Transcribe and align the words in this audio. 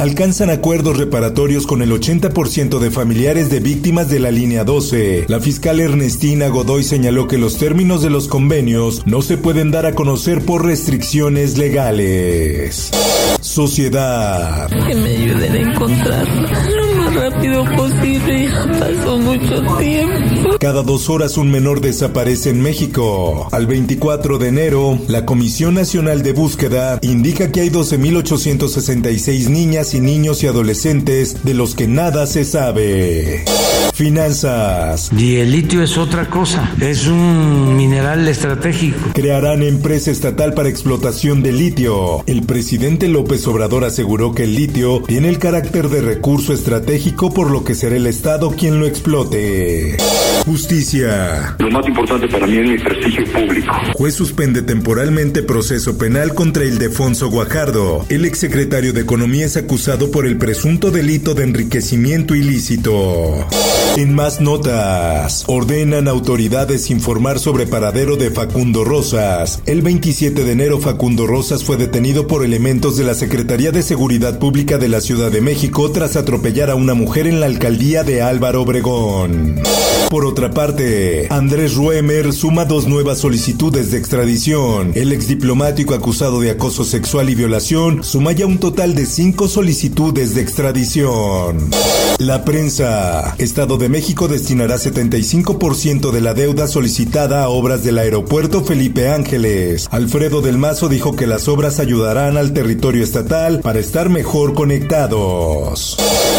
Alcanzan 0.00 0.48
acuerdos 0.48 0.96
reparatorios 0.96 1.66
con 1.66 1.82
el 1.82 1.90
80% 1.90 2.78
de 2.78 2.90
familiares 2.90 3.50
de 3.50 3.60
víctimas 3.60 4.08
de 4.08 4.18
la 4.18 4.30
línea 4.30 4.64
12. 4.64 5.26
La 5.28 5.40
fiscal 5.40 5.78
Ernestina 5.78 6.48
Godoy 6.48 6.84
señaló 6.84 7.28
que 7.28 7.36
los 7.36 7.58
términos 7.58 8.00
de 8.00 8.08
los 8.08 8.26
convenios 8.26 9.06
no 9.06 9.20
se 9.20 9.36
pueden 9.36 9.70
dar 9.70 9.84
a 9.84 9.94
conocer 9.94 10.40
por 10.40 10.64
restricciones 10.64 11.58
legales. 11.58 12.90
Sociedad. 13.42 14.70
Que 14.70 14.94
me 14.94 15.16
ayuden 15.16 15.52
a 15.52 15.70
encontrarla 15.70 16.79
rápido 17.30 17.64
posible. 17.76 18.48
Ya 18.48 18.66
pasó 18.78 19.18
mucho 19.18 19.76
tiempo. 19.78 20.58
Cada 20.58 20.82
dos 20.82 21.08
horas 21.08 21.36
un 21.36 21.50
menor 21.50 21.80
desaparece 21.80 22.50
en 22.50 22.60
México. 22.60 23.48
Al 23.52 23.66
24 23.66 24.38
de 24.38 24.48
enero, 24.48 24.98
la 25.08 25.24
Comisión 25.24 25.74
Nacional 25.74 26.22
de 26.22 26.32
Búsqueda 26.32 26.98
indica 27.02 27.50
que 27.52 27.60
hay 27.60 27.70
12.866 27.70 29.48
niñas 29.48 29.94
y 29.94 30.00
niños 30.00 30.42
y 30.42 30.46
adolescentes 30.46 31.44
de 31.44 31.54
los 31.54 31.74
que 31.74 31.88
nada 31.88 32.26
se 32.26 32.44
sabe. 32.44 33.44
Finanzas. 33.94 35.10
Y 35.16 35.36
el 35.36 35.52
litio 35.52 35.82
es 35.82 35.98
otra 35.98 36.30
cosa, 36.30 36.72
es 36.80 37.06
un 37.06 37.76
mineral 37.76 38.26
estratégico. 38.28 38.98
Crearán 39.12 39.62
empresa 39.62 40.10
estatal 40.10 40.54
para 40.54 40.70
explotación 40.70 41.42
de 41.42 41.52
litio. 41.52 42.22
El 42.26 42.42
presidente 42.42 43.08
López 43.08 43.46
Obrador 43.46 43.84
aseguró 43.84 44.34
que 44.34 44.44
el 44.44 44.54
litio 44.54 45.02
tiene 45.06 45.28
el 45.28 45.38
carácter 45.38 45.90
de 45.90 46.00
recurso 46.00 46.54
estratégico 46.54 47.19
por 47.28 47.50
lo 47.50 47.64
que 47.64 47.74
será 47.74 47.96
el 47.96 48.06
Estado 48.06 48.50
quien 48.52 48.80
lo 48.80 48.86
explote. 48.86 49.98
Justicia. 50.46 51.54
Lo 51.58 51.70
más 51.70 51.86
importante 51.86 52.26
para 52.28 52.46
mí 52.46 52.56
es 52.56 52.66
mi 52.66 52.78
prestigio 52.78 53.24
público. 53.30 53.72
Juez 53.94 54.14
suspende 54.14 54.62
temporalmente 54.62 55.42
proceso 55.42 55.98
penal 55.98 56.32
contra 56.32 56.64
Ildefonso 56.64 57.28
Guajardo. 57.28 58.06
El 58.08 58.24
exsecretario 58.24 58.94
de 58.94 59.02
Economía 59.02 59.44
es 59.44 59.58
acusado 59.58 60.10
por 60.10 60.26
el 60.26 60.38
presunto 60.38 60.90
delito 60.90 61.34
de 61.34 61.44
enriquecimiento 61.44 62.34
ilícito. 62.34 63.46
En 63.96 64.14
más 64.14 64.40
notas, 64.40 65.44
ordenan 65.46 66.08
autoridades 66.08 66.90
informar 66.90 67.38
sobre 67.38 67.66
paradero 67.66 68.16
de 68.16 68.30
Facundo 68.30 68.82
Rosas. 68.82 69.62
El 69.66 69.82
27 69.82 70.42
de 70.42 70.52
enero 70.52 70.80
Facundo 70.80 71.26
Rosas 71.26 71.64
fue 71.64 71.76
detenido 71.76 72.26
por 72.26 72.44
elementos 72.44 72.96
de 72.96 73.04
la 73.04 73.14
Secretaría 73.14 73.72
de 73.72 73.82
Seguridad 73.82 74.38
Pública 74.38 74.78
de 74.78 74.88
la 74.88 75.02
Ciudad 75.02 75.30
de 75.30 75.42
México 75.42 75.90
tras 75.90 76.16
atropellar 76.16 76.70
a 76.70 76.76
una 76.76 76.94
mujer 76.94 76.99
en 77.00 77.40
la 77.40 77.46
alcaldía 77.46 78.04
de 78.04 78.20
Álvaro 78.20 78.62
Obregón. 78.62 79.60
Por 80.10 80.24
otra 80.26 80.50
parte, 80.50 81.28
Andrés 81.30 81.74
Ruemer 81.74 82.32
suma 82.32 82.64
dos 82.64 82.86
nuevas 82.86 83.18
solicitudes 83.18 83.90
de 83.90 83.98
extradición. 83.98 84.92
El 84.94 85.12
exdiplomático 85.12 85.94
acusado 85.94 86.40
de 86.40 86.50
acoso 86.50 86.84
sexual 86.84 87.30
y 87.30 87.34
violación 87.34 88.04
suma 88.04 88.32
ya 88.32 88.44
un 88.44 88.58
total 88.58 88.94
de 88.94 89.06
cinco 89.06 89.48
solicitudes 89.48 90.34
de 90.34 90.42
extradición. 90.42 91.70
La 92.18 92.44
prensa. 92.44 93.34
Estado 93.38 93.78
de 93.78 93.88
México 93.88 94.28
destinará 94.28 94.76
75% 94.76 96.10
de 96.10 96.20
la 96.20 96.34
deuda 96.34 96.66
solicitada 96.66 97.44
a 97.44 97.48
obras 97.48 97.82
del 97.82 97.98
aeropuerto 97.98 98.62
Felipe 98.62 99.08
Ángeles. 99.08 99.88
Alfredo 99.90 100.42
del 100.42 100.58
Mazo 100.58 100.88
dijo 100.88 101.16
que 101.16 101.26
las 101.26 101.48
obras 101.48 101.78
ayudarán 101.78 102.36
al 102.36 102.52
territorio 102.52 103.02
estatal 103.02 103.60
para 103.60 103.78
estar 103.78 104.10
mejor 104.10 104.54
conectados. 104.54 105.96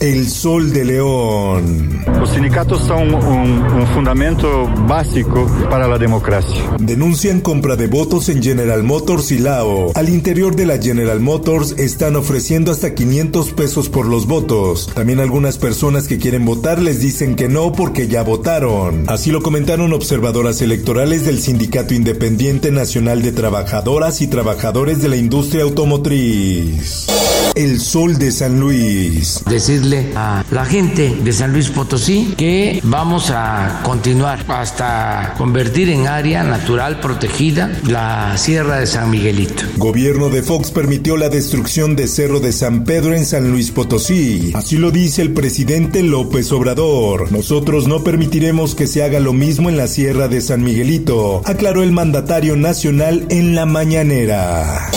El 0.00 0.28
Sol 0.42 0.72
de 0.72 0.84
León. 0.84 2.02
Los 2.18 2.30
sindicatos 2.30 2.80
son 2.80 3.14
un, 3.14 3.62
un 3.62 3.86
fundamento 3.94 4.68
básico 4.88 5.46
para 5.70 5.86
la 5.86 5.98
democracia. 5.98 6.60
Denuncian 6.80 7.40
compra 7.40 7.76
de 7.76 7.86
votos 7.86 8.28
en 8.28 8.42
General 8.42 8.82
Motors 8.82 9.30
y 9.30 9.38
Lao. 9.38 9.92
Al 9.94 10.08
interior 10.08 10.56
de 10.56 10.66
la 10.66 10.78
General 10.78 11.20
Motors 11.20 11.78
están 11.78 12.16
ofreciendo 12.16 12.72
hasta 12.72 12.92
500 12.92 13.52
pesos 13.52 13.88
por 13.88 14.06
los 14.06 14.26
votos. 14.26 14.90
También 14.92 15.20
algunas 15.20 15.58
personas 15.58 16.08
que 16.08 16.18
quieren 16.18 16.44
votar 16.44 16.82
les 16.82 16.98
dicen 16.98 17.36
que 17.36 17.48
no 17.48 17.70
porque 17.70 18.08
ya 18.08 18.24
votaron. 18.24 19.04
Así 19.06 19.30
lo 19.30 19.42
comentaron 19.42 19.92
observadoras 19.92 20.60
electorales 20.60 21.24
del 21.24 21.38
Sindicato 21.38 21.94
Independiente 21.94 22.72
Nacional 22.72 23.22
de 23.22 23.30
Trabajadoras 23.30 24.20
y 24.20 24.26
Trabajadores 24.26 25.00
de 25.02 25.08
la 25.08 25.16
Industria 25.16 25.62
Automotriz. 25.62 27.06
El 27.54 27.80
Sol 27.80 28.18
de 28.18 28.32
San 28.32 28.58
Luis. 28.58 29.42
Decirle 29.46 30.10
a 30.16 30.31
la 30.50 30.64
gente 30.64 31.14
de 31.22 31.32
San 31.32 31.52
Luis 31.52 31.68
Potosí 31.68 32.34
que 32.36 32.80
vamos 32.82 33.30
a 33.30 33.80
continuar 33.82 34.44
hasta 34.48 35.34
convertir 35.36 35.88
en 35.88 36.06
área 36.06 36.42
natural 36.42 37.00
protegida 37.00 37.70
la 37.86 38.36
Sierra 38.36 38.78
de 38.80 38.86
San 38.86 39.10
Miguelito. 39.10 39.64
Gobierno 39.76 40.28
de 40.28 40.42
Fox 40.42 40.70
permitió 40.70 41.16
la 41.16 41.28
destrucción 41.28 41.96
de 41.96 42.08
Cerro 42.08 42.40
de 42.40 42.52
San 42.52 42.84
Pedro 42.84 43.14
en 43.14 43.26
San 43.26 43.50
Luis 43.50 43.70
Potosí. 43.70 44.52
Así 44.54 44.76
lo 44.76 44.90
dice 44.90 45.22
el 45.22 45.32
presidente 45.32 46.02
López 46.02 46.50
Obrador. 46.52 47.30
Nosotros 47.32 47.86
no 47.86 48.02
permitiremos 48.02 48.74
que 48.74 48.86
se 48.86 49.02
haga 49.02 49.20
lo 49.20 49.32
mismo 49.32 49.68
en 49.68 49.76
la 49.76 49.88
Sierra 49.88 50.28
de 50.28 50.40
San 50.40 50.62
Miguelito, 50.62 51.42
aclaró 51.44 51.82
el 51.82 51.92
mandatario 51.92 52.56
nacional 52.56 53.26
en 53.28 53.54
la 53.54 53.66
mañanera. 53.66 54.90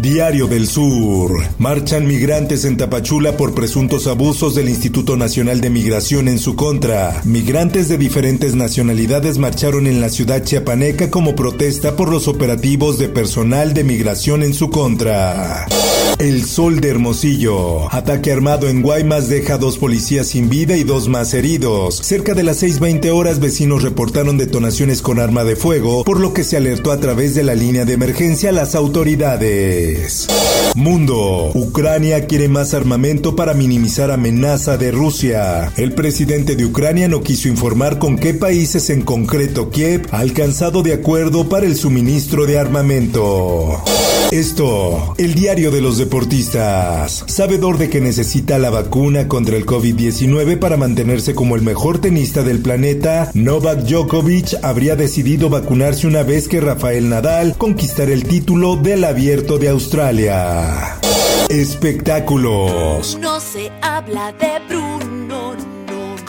Diario 0.00 0.48
del 0.48 0.66
Sur. 0.66 1.30
Marchan 1.58 2.06
migrantes 2.06 2.64
en 2.64 2.76
Tapachula 2.76 3.36
por 3.36 3.54
presuntos 3.54 4.08
abusos 4.08 4.54
del 4.56 4.68
Instituto 4.68 4.81
Nacional 4.90 5.60
de 5.60 5.70
Migración 5.70 6.26
en 6.26 6.40
su 6.40 6.56
contra. 6.56 7.20
Migrantes 7.24 7.88
de 7.88 7.98
diferentes 7.98 8.56
nacionalidades 8.56 9.38
marcharon 9.38 9.86
en 9.86 10.00
la 10.00 10.08
ciudad 10.08 10.42
chiapaneca 10.42 11.08
como 11.08 11.36
protesta 11.36 11.94
por 11.94 12.10
los 12.10 12.26
operativos 12.26 12.98
de 12.98 13.08
personal 13.08 13.74
de 13.74 13.84
migración 13.84 14.42
en 14.42 14.54
su 14.54 14.70
contra. 14.70 15.66
El 16.18 16.44
Sol 16.44 16.80
de 16.80 16.88
Hermosillo. 16.88 17.92
Ataque 17.92 18.32
armado 18.32 18.68
en 18.68 18.82
Guaymas 18.82 19.28
deja 19.28 19.56
dos 19.56 19.78
policías 19.78 20.28
sin 20.28 20.48
vida 20.48 20.76
y 20.76 20.84
dos 20.84 21.08
más 21.08 21.32
heridos. 21.32 21.96
Cerca 21.96 22.34
de 22.34 22.42
las 22.42 22.62
6.20 22.62 23.10
horas 23.10 23.40
vecinos 23.40 23.82
reportaron 23.82 24.36
detonaciones 24.36 25.00
con 25.00 25.20
arma 25.20 25.44
de 25.44 25.56
fuego, 25.56 26.04
por 26.04 26.20
lo 26.20 26.32
que 26.32 26.44
se 26.44 26.56
alertó 26.56 26.92
a 26.92 26.98
través 26.98 27.34
de 27.34 27.44
la 27.44 27.54
línea 27.54 27.84
de 27.84 27.94
emergencia 27.94 28.50
a 28.50 28.52
las 28.52 28.74
autoridades. 28.74 30.26
Mundo. 30.74 31.50
Ucrania 31.54 32.26
quiere 32.26 32.48
más 32.48 32.74
armamento 32.74 33.36
para 33.36 33.54
minimizar 33.54 34.10
de 34.76 34.90
Rusia. 34.90 35.72
El 35.76 35.92
presidente 35.92 36.56
de 36.56 36.64
Ucrania 36.64 37.08
no 37.08 37.22
quiso 37.22 37.48
informar 37.48 37.98
con 37.98 38.18
qué 38.18 38.34
países 38.34 38.90
en 38.90 39.02
concreto 39.02 39.70
Kiev 39.70 40.06
ha 40.10 40.18
alcanzado 40.18 40.82
de 40.82 40.94
acuerdo 40.94 41.48
para 41.48 41.66
el 41.66 41.76
suministro 41.76 42.46
de 42.46 42.58
armamento. 42.58 43.82
Esto, 44.32 45.14
el 45.18 45.34
diario 45.34 45.70
de 45.70 45.82
los 45.82 45.98
deportistas. 45.98 47.24
Sabedor 47.26 47.76
de 47.76 47.90
que 47.90 48.00
necesita 48.00 48.58
la 48.58 48.70
vacuna 48.70 49.28
contra 49.28 49.56
el 49.58 49.66
COVID-19 49.66 50.58
para 50.58 50.78
mantenerse 50.78 51.34
como 51.34 51.54
el 51.54 51.60
mejor 51.60 52.00
tenista 52.00 52.42
del 52.42 52.60
planeta, 52.60 53.30
Novak 53.34 53.80
Djokovic 53.80 54.54
habría 54.62 54.96
decidido 54.96 55.50
vacunarse 55.50 56.06
una 56.06 56.22
vez 56.22 56.48
que 56.48 56.62
Rafael 56.62 57.10
Nadal 57.10 57.56
conquistara 57.58 58.12
el 58.12 58.24
título 58.24 58.76
del 58.76 59.04
abierto 59.04 59.58
de 59.58 59.68
Australia. 59.68 60.98
Espectáculos. 61.50 63.18
Habla 63.82 64.32
de 64.32 64.58
Bruno. 64.68 65.02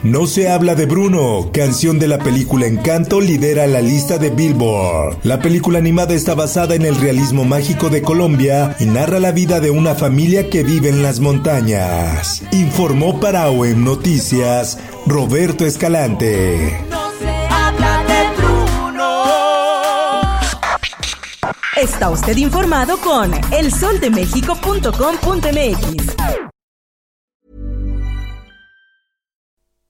No 0.03 0.27
se 0.27 0.49
habla 0.49 0.75
de 0.75 0.85
Bruno, 0.85 1.49
canción 1.53 1.97
de 1.97 2.09
la 2.09 2.17
película 2.17 2.65
Encanto 2.65 3.21
lidera 3.21 3.65
la 3.67 3.79
lista 3.79 4.17
de 4.17 4.31
Billboard. 4.31 5.19
La 5.23 5.39
película 5.39 5.79
animada 5.79 6.13
está 6.13 6.35
basada 6.35 6.75
en 6.75 6.81
el 6.81 6.97
realismo 6.97 7.45
mágico 7.45 7.89
de 7.89 8.01
Colombia 8.01 8.75
y 8.81 8.85
narra 8.85 9.21
la 9.21 9.31
vida 9.31 9.61
de 9.61 9.71
una 9.71 9.95
familia 9.95 10.49
que 10.49 10.63
vive 10.63 10.89
en 10.89 11.03
las 11.03 11.21
montañas. 11.21 12.43
Informó 12.51 13.21
para 13.21 13.49
OEM 13.49 13.85
Noticias 13.85 14.77
Roberto 15.05 15.65
Escalante. 15.65 16.77
No 16.89 17.09
se 17.17 17.29
habla 17.47 18.03
de 18.03 18.27
Bruno. 18.41 19.23
Está 21.77 22.09
usted 22.09 22.35
informado 22.35 22.97
con 22.97 23.31
elsoldemexico.com.mx. 23.53 26.52